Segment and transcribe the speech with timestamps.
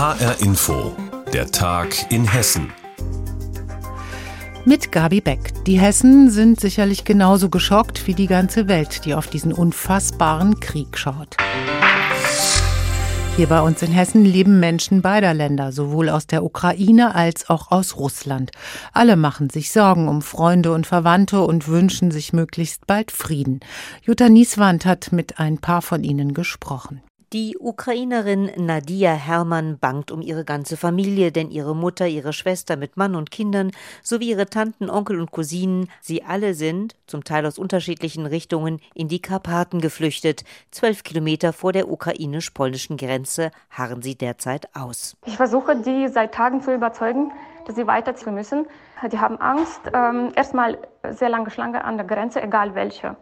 [0.00, 0.96] HR Info,
[1.30, 2.72] der Tag in Hessen.
[4.64, 5.52] Mit Gabi Beck.
[5.66, 10.96] Die Hessen sind sicherlich genauso geschockt wie die ganze Welt, die auf diesen unfassbaren Krieg
[10.96, 11.36] schaut.
[13.36, 17.70] Hier bei uns in Hessen leben Menschen beider Länder, sowohl aus der Ukraine als auch
[17.70, 18.52] aus Russland.
[18.94, 23.60] Alle machen sich Sorgen um Freunde und Verwandte und wünschen sich möglichst bald Frieden.
[24.00, 27.02] Jutta Nieswand hat mit ein paar von ihnen gesprochen.
[27.32, 32.96] Die Ukrainerin Nadia Hermann bangt um ihre ganze Familie, denn ihre Mutter, ihre Schwester mit
[32.96, 33.70] Mann und Kindern
[34.02, 39.06] sowie ihre Tanten, Onkel und Cousinen, sie alle sind, zum Teil aus unterschiedlichen Richtungen, in
[39.06, 40.42] die Karpaten geflüchtet.
[40.72, 45.16] Zwölf Kilometer vor der ukrainisch-polnischen Grenze harren sie derzeit aus.
[45.24, 47.30] Ich versuche, die seit Tagen zu überzeugen,
[47.64, 48.66] dass sie weiterziehen müssen.
[49.08, 49.80] Die haben Angst.
[49.94, 50.78] Ähm, erstmal
[51.10, 53.14] sehr lange Schlange an der Grenze, egal welche.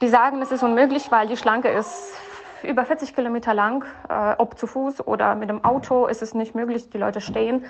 [0.00, 2.12] Die sagen, es ist unmöglich, weil die Schlange ist
[2.64, 6.54] über 40 Kilometer lang, äh, ob zu Fuß oder mit dem Auto, ist es nicht
[6.54, 6.90] möglich.
[6.90, 7.64] Die Leute stehen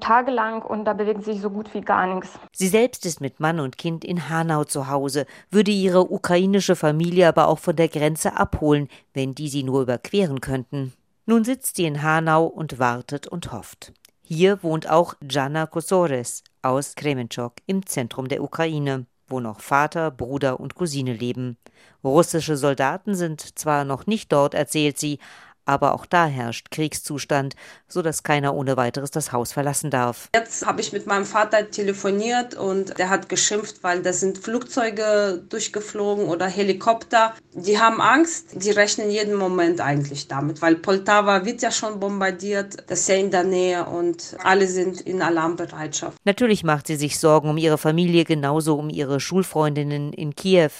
[0.00, 2.38] tagelang und da bewegt sich so gut wie gar nichts.
[2.52, 7.28] Sie selbst ist mit Mann und Kind in Hanau zu Hause, würde ihre ukrainische Familie
[7.28, 10.92] aber auch von der Grenze abholen, wenn die sie nur überqueren könnten.
[11.24, 13.92] Nun sitzt sie in Hanau und wartet und hofft.
[14.22, 20.60] Hier wohnt auch Jana Kosores aus Kremenchuk im Zentrum der Ukraine wo noch Vater, Bruder
[20.60, 21.56] und Cousine leben.
[22.04, 25.18] Russische Soldaten sind zwar noch nicht dort, erzählt sie,
[25.64, 27.54] aber auch da herrscht Kriegszustand,
[27.88, 30.28] so dass keiner ohne weiteres das Haus verlassen darf.
[30.34, 35.42] Jetzt habe ich mit meinem Vater telefoniert und der hat geschimpft, weil da sind Flugzeuge
[35.48, 37.34] durchgeflogen oder Helikopter.
[37.54, 42.84] Die haben Angst, die rechnen jeden Moment eigentlich damit, weil Poltava wird ja schon bombardiert,
[42.88, 46.18] das ist ja in der Nähe und alle sind in Alarmbereitschaft.
[46.24, 50.70] Natürlich macht sie sich Sorgen um ihre Familie, genauso um ihre Schulfreundinnen in Kiew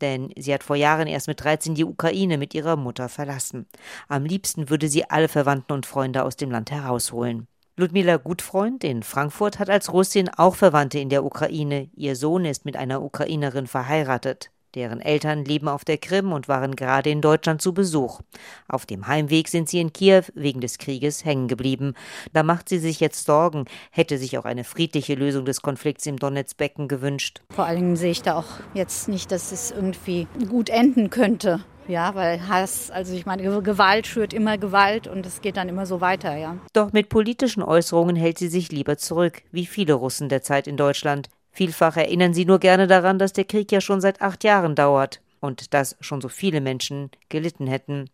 [0.00, 3.66] denn sie hat vor Jahren erst mit 13 die Ukraine mit ihrer Mutter verlassen.
[4.08, 7.46] Am liebsten würde sie alle Verwandten und Freunde aus dem Land herausholen.
[7.76, 11.88] Ludmila Gutfreund in Frankfurt hat als Russin auch Verwandte in der Ukraine.
[11.94, 14.50] Ihr Sohn ist mit einer Ukrainerin verheiratet.
[14.74, 18.20] Deren Eltern leben auf der Krim und waren gerade in Deutschland zu Besuch.
[18.68, 21.94] Auf dem Heimweg sind sie in Kiew wegen des Krieges hängen geblieben.
[22.32, 26.18] Da macht sie sich jetzt Sorgen, hätte sich auch eine friedliche Lösung des Konflikts im
[26.18, 27.42] Donetsbecken gewünscht.
[27.50, 31.64] Vor allem sehe ich da auch jetzt nicht, dass es irgendwie gut enden könnte.
[31.88, 35.86] Ja, weil Hass, also ich meine, Gewalt schürt immer Gewalt und es geht dann immer
[35.86, 36.56] so weiter, ja.
[36.72, 41.28] Doch mit politischen Äußerungen hält sie sich lieber zurück, wie viele Russen derzeit in Deutschland.
[41.52, 45.20] Vielfach erinnern sie nur gerne daran, dass der Krieg ja schon seit acht Jahren dauert
[45.40, 48.10] und dass schon so viele Menschen gelitten hätten.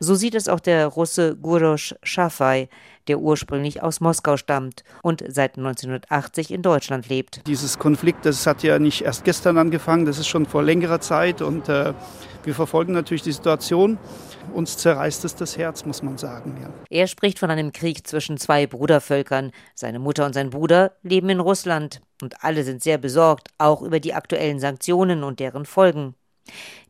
[0.00, 2.68] So sieht es auch der Russe Gurosch Schafai,
[3.08, 7.42] der ursprünglich aus Moskau stammt und seit 1980 in Deutschland lebt.
[7.46, 11.42] Dieses Konflikt, das hat ja nicht erst gestern angefangen, das ist schon vor längerer Zeit
[11.42, 11.94] und äh,
[12.44, 13.98] wir verfolgen natürlich die Situation.
[14.54, 16.56] Uns zerreißt es das Herz, muss man sagen.
[16.62, 16.70] Ja.
[16.88, 19.52] Er spricht von einem Krieg zwischen zwei Brudervölkern.
[19.74, 24.00] Seine Mutter und sein Bruder leben in Russland und alle sind sehr besorgt, auch über
[24.00, 26.14] die aktuellen Sanktionen und deren Folgen.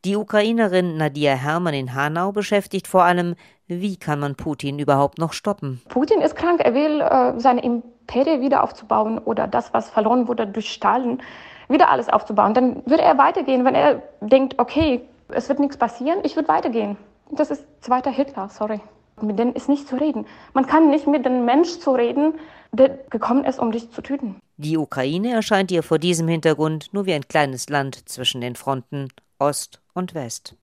[0.05, 3.35] Die Ukrainerin Nadia Hermann in Hanau beschäftigt vor allem,
[3.67, 5.83] wie kann man Putin überhaupt noch stoppen?
[5.89, 10.47] Putin ist krank, er will äh, seine Imperie wieder aufzubauen oder das, was verloren wurde
[10.47, 11.21] durch Stalin,
[11.69, 12.55] wieder alles aufzubauen.
[12.55, 16.97] Dann würde er weitergehen, wenn er denkt, okay, es wird nichts passieren, ich würde weitergehen.
[17.31, 18.81] Das ist zweiter Hitler, sorry.
[19.21, 20.27] Mit denen ist nicht zu reden.
[20.55, 22.35] Man kann nicht mit dem Mensch zu reden,
[22.73, 24.37] der gekommen ist, um dich zu töten.
[24.57, 29.09] Die Ukraine erscheint ihr vor diesem Hintergrund nur wie ein kleines Land zwischen den Fronten
[29.39, 30.57] Ost und West.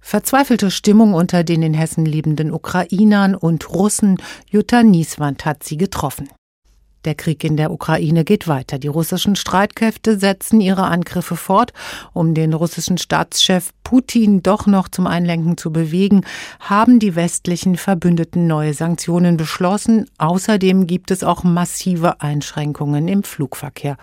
[0.00, 4.16] Verzweifelte Stimmung unter den in Hessen lebenden Ukrainern und Russen.
[4.50, 6.28] Jutta Nieswand hat sie getroffen.
[7.04, 8.78] Der Krieg in der Ukraine geht weiter.
[8.78, 11.72] Die russischen Streitkräfte setzen ihre Angriffe fort.
[12.12, 16.24] Um den russischen Staatschef Putin doch noch zum Einlenken zu bewegen,
[16.58, 20.10] haben die westlichen Verbündeten neue Sanktionen beschlossen.
[20.18, 23.96] Außerdem gibt es auch massive Einschränkungen im Flugverkehr.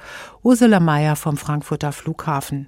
[0.46, 2.68] Ursula Mayer vom Frankfurter Flughafen.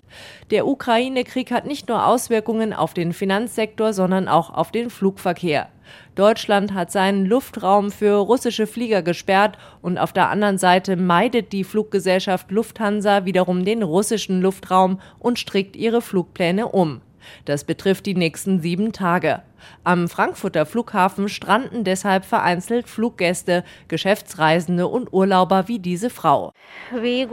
[0.49, 5.69] Der Ukraine-Krieg hat nicht nur Auswirkungen auf den Finanzsektor, sondern auch auf den Flugverkehr.
[6.15, 11.63] Deutschland hat seinen Luftraum für russische Flieger gesperrt und auf der anderen Seite meidet die
[11.63, 17.01] Fluggesellschaft Lufthansa wiederum den russischen Luftraum und strickt ihre Flugpläne um.
[17.45, 19.43] Das betrifft die nächsten sieben Tage.
[19.83, 26.51] Am Frankfurter Flughafen stranden deshalb vereinzelt Fluggäste, Geschäftsreisende und Urlauber wie diese Frau.
[26.91, 27.29] Wir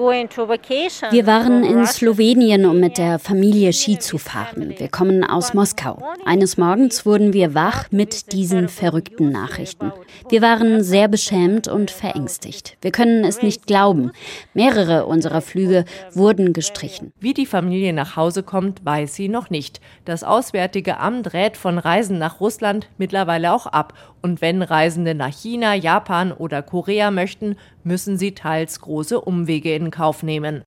[1.27, 4.75] waren in Slowenien, um mit der Familie Ski zu fahren.
[4.77, 6.03] Wir kommen aus Moskau.
[6.25, 9.93] Eines Morgens wurden wir wach mit diesen verrückten Nachrichten.
[10.29, 12.77] Wir waren sehr beschämt und verängstigt.
[12.81, 14.11] Wir können es nicht glauben.
[14.55, 17.13] Mehrere unserer Flüge wurden gestrichen.
[17.19, 19.81] Wie die Familie nach Hause kommt, weiß sie noch nicht.
[20.05, 23.95] Das Auswärtige Amt rät von Reisen Reisen nach Russland mittlerweile auch ab.
[24.23, 29.91] Und wenn Reisende nach China, Japan oder Korea möchten, müssen sie teils große Umwege in
[29.91, 30.63] Kauf nehmen.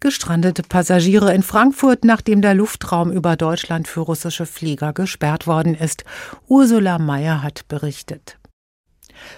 [0.00, 6.04] Gestrandete Passagiere in Frankfurt, nachdem der Luftraum über Deutschland für russische Flieger gesperrt worden ist.
[6.46, 8.36] Ursula Mayer hat berichtet.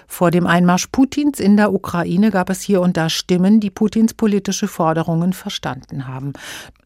[0.07, 4.13] Vor dem Einmarsch Putins in der Ukraine gab es hier und da Stimmen, die Putins
[4.13, 6.33] politische Forderungen verstanden haben.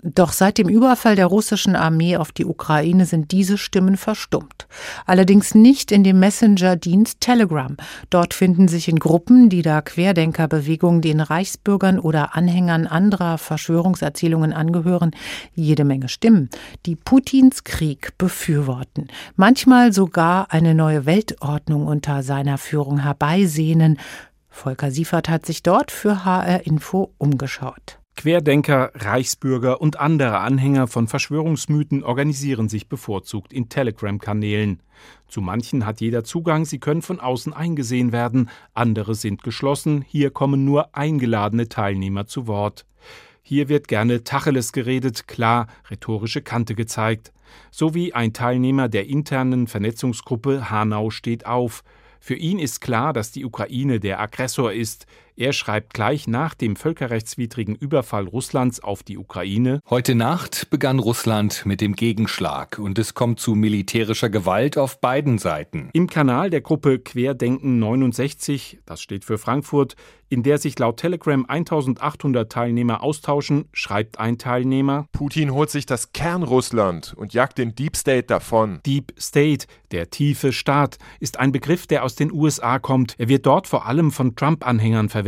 [0.03, 4.67] Doch seit dem Überfall der russischen Armee auf die Ukraine sind diese Stimmen verstummt.
[5.05, 7.77] Allerdings nicht in dem Messenger-Dienst Telegram.
[8.09, 15.11] Dort finden sich in Gruppen, die der Querdenkerbewegung den Reichsbürgern oder Anhängern anderer Verschwörungserzählungen angehören,
[15.53, 16.49] jede Menge Stimmen,
[16.87, 19.07] die Putins Krieg befürworten.
[19.35, 23.99] Manchmal sogar eine neue Weltordnung unter seiner Führung herbeisehnen.
[24.49, 27.99] Volker Siefert hat sich dort für HR Info umgeschaut.
[28.15, 34.83] Querdenker, Reichsbürger und andere Anhänger von Verschwörungsmythen organisieren sich bevorzugt in Telegram-Kanälen.
[35.27, 40.29] Zu manchen hat jeder Zugang, sie können von außen eingesehen werden, andere sind geschlossen, hier
[40.29, 42.85] kommen nur eingeladene Teilnehmer zu Wort.
[43.41, 47.31] Hier wird gerne Tacheles geredet, klar, rhetorische Kante gezeigt.
[47.71, 51.83] So wie ein Teilnehmer der internen Vernetzungsgruppe Hanau steht auf.
[52.23, 55.07] Für ihn ist klar, dass die Ukraine der Aggressor ist.
[55.35, 61.65] Er schreibt gleich nach dem völkerrechtswidrigen Überfall Russlands auf die Ukraine Heute Nacht begann Russland
[61.65, 65.89] mit dem Gegenschlag und es kommt zu militärischer Gewalt auf beiden Seiten.
[65.93, 69.95] Im Kanal der Gruppe Querdenken 69, das steht für Frankfurt,
[70.29, 76.13] in der sich laut Telegram 1800 Teilnehmer austauschen, schreibt ein Teilnehmer Putin holt sich das
[76.13, 78.79] Kernrussland und jagt den Deep State davon.
[78.85, 83.15] Deep State, der tiefe Staat, ist ein Begriff, der aus den USA kommt.
[83.17, 85.20] Er wird dort vor allem von Trump-Anhängern verwendet.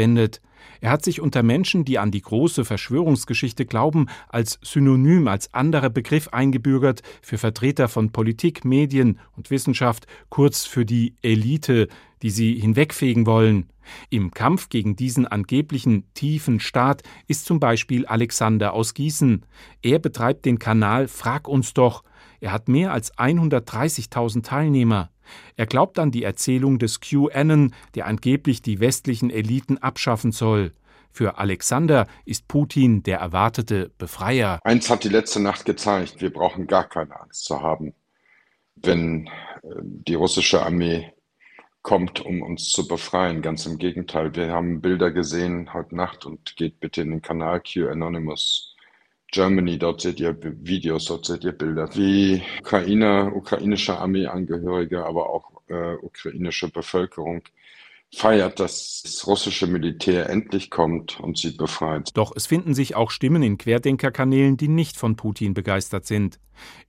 [0.81, 5.90] Er hat sich unter Menschen, die an die große Verschwörungsgeschichte glauben, als Synonym, als anderer
[5.90, 11.88] Begriff eingebürgert für Vertreter von Politik, Medien und Wissenschaft, kurz für die Elite,
[12.22, 13.69] die sie hinwegfegen wollen.
[14.10, 19.46] Im Kampf gegen diesen angeblichen tiefen Staat ist zum Beispiel Alexander aus Gießen.
[19.81, 22.04] Er betreibt den Kanal Frag uns doch.
[22.39, 25.12] Er hat mehr als 130.000 Teilnehmer.
[25.56, 30.74] Er glaubt an die Erzählung des QAnon, der angeblich die westlichen Eliten abschaffen soll.
[31.12, 34.60] Für Alexander ist Putin der erwartete Befreier.
[34.64, 37.94] Eins hat die letzte Nacht gezeigt, wir brauchen gar keine Angst zu haben,
[38.75, 39.28] wenn
[39.62, 41.14] äh, die russische Armee
[41.84, 43.44] kommt, um uns zu befreien.
[43.44, 47.62] Ganz im Gegenteil, wir haben Bilder gesehen heute Nacht und geht bitte in den Kanal
[47.62, 48.73] Q Anonymous
[49.33, 55.62] Germany, dort seht ihr Videos, dort seht ihr Bilder, wie Ukrainer, ukrainische Armeeangehörige, aber auch
[55.69, 57.41] äh, ukrainische Bevölkerung
[58.15, 62.12] feiert, dass das russische Militär endlich kommt und sie befreit.
[62.13, 66.39] Doch es finden sich auch Stimmen in Querdenkerkanälen, die nicht von Putin begeistert sind.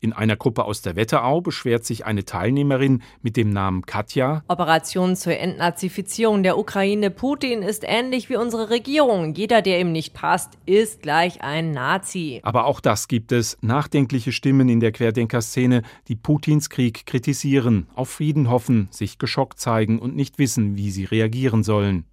[0.00, 4.42] In einer Gruppe aus der Wetterau beschwert sich eine Teilnehmerin mit dem Namen Katja.
[4.48, 7.10] Operation zur Entnazifizierung der Ukraine.
[7.10, 9.34] Putin ist ähnlich wie unsere Regierung.
[9.34, 12.40] Jeder, der ihm nicht passt, ist gleich ein Nazi.
[12.42, 13.56] Aber auch das gibt es.
[13.62, 19.98] Nachdenkliche Stimmen in der Querdenkerszene, die Putins Krieg kritisieren, auf Frieden hoffen, sich geschockt zeigen
[19.98, 22.04] und nicht wissen, wie sie reagieren sollen.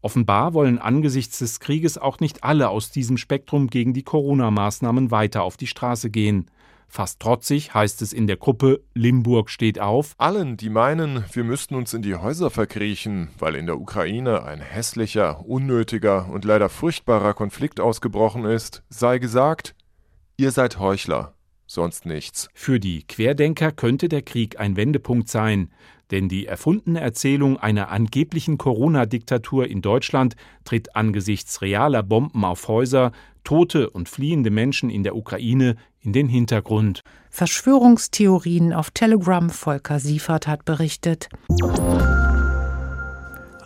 [0.00, 5.42] Offenbar wollen angesichts des Krieges auch nicht alle aus diesem Spektrum gegen die Corona-Maßnahmen weiter
[5.42, 6.50] auf die Straße gehen.
[6.88, 10.14] Fast trotzig heißt es in der Gruppe Limburg steht auf.
[10.18, 14.60] Allen, die meinen, wir müssten uns in die Häuser verkriechen, weil in der Ukraine ein
[14.60, 19.74] hässlicher, unnötiger und leider furchtbarer Konflikt ausgebrochen ist, sei gesagt,
[20.36, 21.34] ihr seid Heuchler,
[21.66, 22.48] sonst nichts.
[22.54, 25.70] Für die Querdenker könnte der Krieg ein Wendepunkt sein,
[26.10, 33.12] denn die erfundene Erzählung einer angeblichen Corona-Diktatur in Deutschland tritt angesichts realer Bomben auf Häuser,
[33.44, 37.02] tote und fliehende Menschen in der Ukraine in den Hintergrund.
[37.30, 41.28] Verschwörungstheorien auf Telegram Volker Siefert hat berichtet.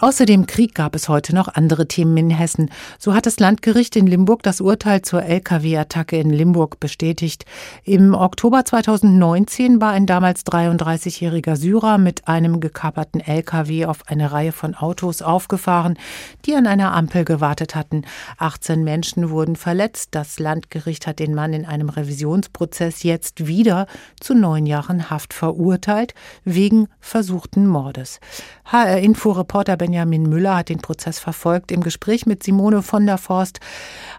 [0.01, 2.71] Außer dem Krieg gab es heute noch andere Themen in Hessen.
[2.99, 7.45] So hat das Landgericht in Limburg das Urteil zur Lkw-Attacke in Limburg bestätigt.
[7.85, 14.53] Im Oktober 2019 war ein damals 33-jähriger Syrer mit einem gekaperten Lkw auf eine Reihe
[14.53, 15.99] von Autos aufgefahren,
[16.47, 18.05] die an einer Ampel gewartet hatten.
[18.39, 20.09] 18 Menschen wurden verletzt.
[20.13, 23.87] Das Landgericht hat den Mann in einem Revisionsprozess jetzt wieder
[24.19, 26.15] zu neun Jahren Haft verurteilt,
[26.45, 28.19] wegen versuchten Mordes.
[28.65, 31.73] HR-Info-Reporter Benjamin Müller hat den Prozess verfolgt.
[31.73, 33.59] Im Gespräch mit Simone von der Forst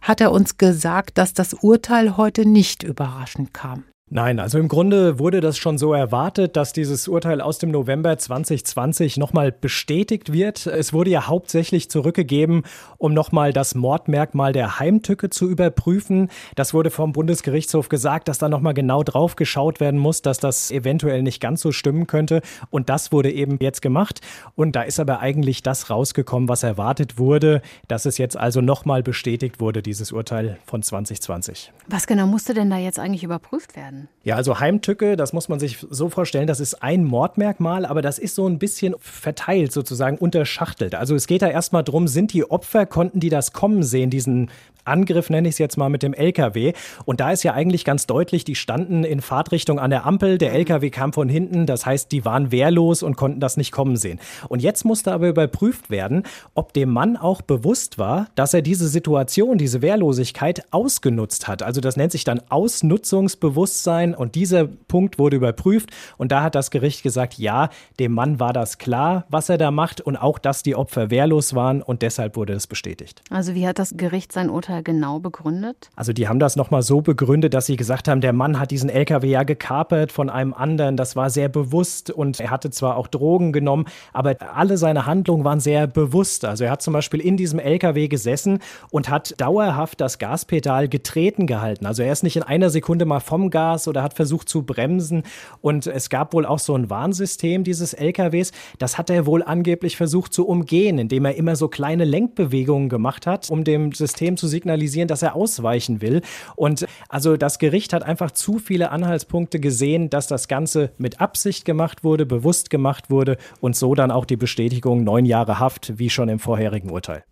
[0.01, 3.85] hat er uns gesagt, dass das Urteil heute nicht überraschend kam.
[4.13, 8.17] Nein, also im Grunde wurde das schon so erwartet, dass dieses Urteil aus dem November
[8.17, 10.67] 2020 nochmal bestätigt wird.
[10.67, 12.63] Es wurde ja hauptsächlich zurückgegeben,
[12.97, 16.27] um nochmal das Mordmerkmal der Heimtücke zu überprüfen.
[16.55, 20.71] Das wurde vom Bundesgerichtshof gesagt, dass da nochmal genau drauf geschaut werden muss, dass das
[20.71, 22.41] eventuell nicht ganz so stimmen könnte.
[22.69, 24.19] Und das wurde eben jetzt gemacht.
[24.55, 29.03] Und da ist aber eigentlich das rausgekommen, was erwartet wurde, dass es jetzt also nochmal
[29.03, 31.71] bestätigt wurde, dieses Urteil von 2020.
[31.87, 34.00] Was genau musste denn da jetzt eigentlich überprüft werden?
[34.23, 38.19] Ja, also Heimtücke, das muss man sich so vorstellen, das ist ein Mordmerkmal, aber das
[38.19, 40.93] ist so ein bisschen verteilt sozusagen, unterschachtelt.
[40.95, 44.51] Also es geht da erstmal drum, sind die Opfer, konnten die das kommen sehen, diesen
[44.85, 46.73] Angriff nenne ich es jetzt mal mit dem LKW.
[47.05, 50.53] Und da ist ja eigentlich ganz deutlich, die standen in Fahrtrichtung an der Ampel, der
[50.53, 54.19] LKW kam von hinten, das heißt, die waren wehrlos und konnten das nicht kommen sehen.
[54.49, 56.23] Und jetzt musste aber überprüft werden,
[56.53, 61.63] ob dem Mann auch bewusst war, dass er diese Situation, diese Wehrlosigkeit ausgenutzt hat.
[61.63, 66.71] Also das nennt sich dann Ausnutzungsbewusstsein und dieser Punkt wurde überprüft und da hat das
[66.71, 67.69] Gericht gesagt, ja,
[67.99, 71.53] dem Mann war das klar, was er da macht und auch, dass die Opfer wehrlos
[71.55, 73.21] waren und deshalb wurde das bestätigt.
[73.29, 75.89] Also wie hat das Gericht sein Urteil Urteil genau begründet?
[75.95, 78.89] Also die haben das nochmal so begründet, dass sie gesagt haben, der Mann hat diesen
[78.89, 80.97] LKW ja gekapert von einem anderen.
[80.97, 85.43] Das war sehr bewusst und er hatte zwar auch Drogen genommen, aber alle seine Handlungen
[85.43, 86.45] waren sehr bewusst.
[86.45, 88.59] Also er hat zum Beispiel in diesem LKW gesessen
[88.89, 91.85] und hat dauerhaft das Gaspedal getreten gehalten.
[91.85, 95.23] Also er ist nicht in einer Sekunde mal vom Gas oder hat versucht zu bremsen.
[95.61, 98.51] Und es gab wohl auch so ein Warnsystem dieses LKWs.
[98.79, 103.27] Das hat er wohl angeblich versucht zu umgehen, indem er immer so kleine Lenkbewegungen gemacht
[103.27, 106.21] hat, um dem System zu signalisieren, signalisieren, dass er ausweichen will.
[106.55, 111.65] Und also das Gericht hat einfach zu viele Anhaltspunkte gesehen, dass das Ganze mit Absicht
[111.65, 116.09] gemacht wurde, bewusst gemacht wurde und so dann auch die Bestätigung neun Jahre Haft, wie
[116.09, 117.23] schon im vorherigen Urteil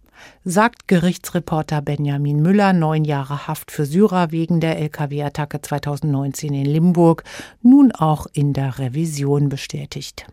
[0.44, 7.24] sagt Gerichtsreporter Benjamin Müller, neun Jahre Haft für Syrer wegen der Lkw-Attacke 2019 in Limburg,
[7.62, 10.26] nun auch in der Revision bestätigt.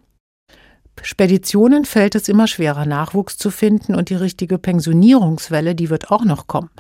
[1.03, 6.25] Speditionen fällt es immer schwerer, Nachwuchs zu finden und die richtige Pensionierungswelle, die wird auch
[6.25, 6.71] noch kommen.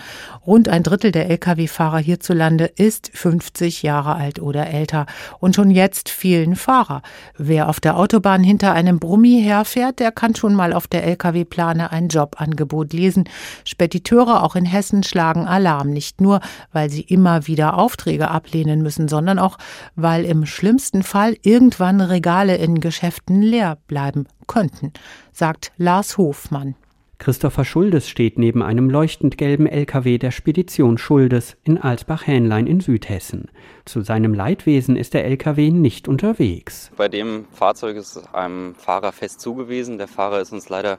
[0.46, 5.06] Rund ein Drittel der Lkw-Fahrer hierzulande ist 50 Jahre alt oder älter
[5.38, 7.02] und schon jetzt fehlen Fahrer.
[7.36, 11.92] Wer auf der Autobahn hinter einem Brummi herfährt, der kann schon mal auf der Lkw-Plane
[11.92, 13.28] ein Jobangebot lesen.
[13.64, 16.40] Spediteure auch in Hessen schlagen Alarm, nicht nur,
[16.72, 19.58] weil sie immer wieder Aufträge ablehnen müssen, sondern auch,
[19.94, 24.92] weil im schlimmsten Fall irgendwann Regale in Geschäften leer bleiben bleiben könnten,
[25.32, 26.76] sagt Lars Hofmann.
[27.18, 33.48] Christopher Schuldes steht neben einem leuchtend gelben LKW der Spedition Schuldes in Alsbach-Hähnlein in Südhessen.
[33.86, 36.90] Zu seinem Leidwesen ist der LKW nicht unterwegs.
[36.96, 39.96] Bei dem Fahrzeug ist einem Fahrer fest zugewiesen.
[39.96, 40.98] Der Fahrer ist uns leider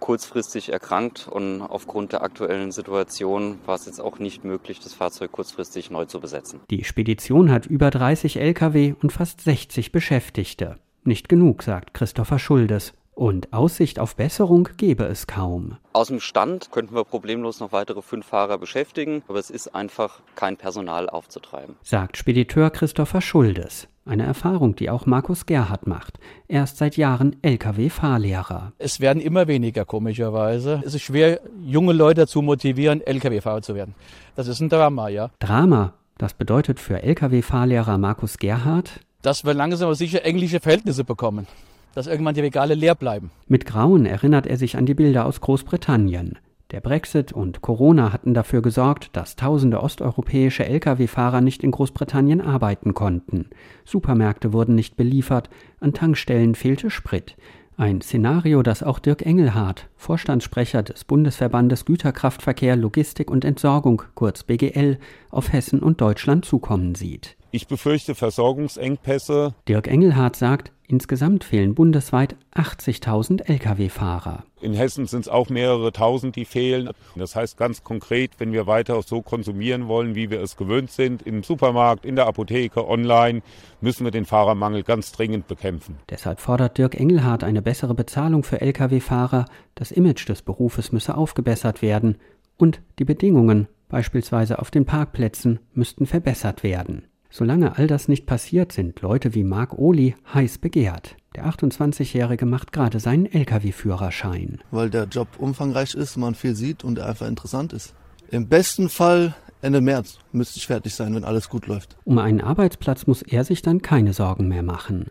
[0.00, 5.32] kurzfristig erkrankt und aufgrund der aktuellen Situation war es jetzt auch nicht möglich, das Fahrzeug
[5.32, 6.60] kurzfristig neu zu besetzen.
[6.70, 10.76] Die Spedition hat über 30 Lkw und fast 60 Beschäftigte.
[11.06, 12.94] Nicht genug, sagt Christopher Schuldes.
[13.14, 15.76] Und Aussicht auf Besserung gebe es kaum.
[15.92, 20.20] Aus dem Stand könnten wir problemlos noch weitere fünf Fahrer beschäftigen, aber es ist einfach
[20.34, 21.76] kein Personal aufzutreiben.
[21.82, 23.86] Sagt Spediteur Christopher Schuldes.
[24.06, 26.18] Eine Erfahrung, die auch Markus Gerhardt macht.
[26.48, 28.72] Er ist seit Jahren Lkw-Fahrlehrer.
[28.78, 30.82] Es werden immer weniger, komischerweise.
[30.84, 33.94] Es ist schwer, junge Leute zu motivieren, Lkw-Fahrer zu werden.
[34.36, 35.30] Das ist ein Drama, ja.
[35.38, 35.92] Drama?
[36.16, 41.46] Das bedeutet für Lkw-Fahrlehrer Markus Gerhardt, dass wir langsam aber sicher englische Verhältnisse bekommen.
[41.94, 43.30] Dass irgendwann die Regale leer bleiben.
[43.46, 46.38] Mit Grauen erinnert er sich an die Bilder aus Großbritannien.
[46.72, 52.94] Der Brexit und Corona hatten dafür gesorgt, dass tausende osteuropäische Lkw-Fahrer nicht in Großbritannien arbeiten
[52.94, 53.48] konnten.
[53.84, 55.48] Supermärkte wurden nicht beliefert,
[55.80, 57.36] an Tankstellen fehlte Sprit.
[57.76, 64.98] Ein Szenario, das auch Dirk Engelhardt, Vorstandssprecher des Bundesverbandes Güterkraftverkehr, Logistik und Entsorgung, kurz BGL,
[65.30, 67.36] auf Hessen und Deutschland zukommen sieht.
[67.54, 69.54] Ich befürchte Versorgungsengpässe.
[69.68, 74.42] Dirk Engelhardt sagt, insgesamt fehlen bundesweit 80.000 Lkw-Fahrer.
[74.60, 76.90] In Hessen sind es auch mehrere tausend, die fehlen.
[77.14, 81.22] Das heißt ganz konkret, wenn wir weiter so konsumieren wollen, wie wir es gewöhnt sind,
[81.22, 83.42] im Supermarkt, in der Apotheke, online,
[83.80, 86.00] müssen wir den Fahrermangel ganz dringend bekämpfen.
[86.10, 89.44] Deshalb fordert Dirk Engelhardt eine bessere Bezahlung für Lkw-Fahrer.
[89.76, 92.18] Das Image des Berufes müsse aufgebessert werden.
[92.56, 97.06] Und die Bedingungen, beispielsweise auf den Parkplätzen, müssten verbessert werden.
[97.36, 101.16] Solange all das nicht passiert, sind Leute wie Marc Ohli heiß begehrt.
[101.34, 104.60] Der 28-Jährige macht gerade seinen Lkw-Führerschein.
[104.70, 107.92] Weil der Job umfangreich ist, man viel sieht und er einfach interessant ist.
[108.30, 111.96] Im besten Fall Ende März müsste ich fertig sein, wenn alles gut läuft.
[112.04, 115.10] Um einen Arbeitsplatz muss er sich dann keine Sorgen mehr machen.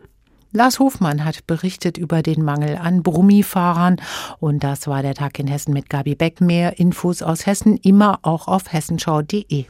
[0.50, 3.96] Lars Hofmann hat berichtet über den Mangel an Brummifahrern.
[4.40, 6.40] Und das war der Tag in Hessen mit Gabi Beck.
[6.40, 9.66] Mehr Infos aus Hessen immer auch auf hessenschau.de.